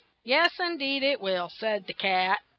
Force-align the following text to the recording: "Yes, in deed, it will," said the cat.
"Yes, 0.23 0.59
in 0.59 0.79
deed, 0.79 1.03
it 1.03 1.21
will," 1.21 1.47
said 1.51 1.85
the 1.85 1.93
cat. 1.93 2.39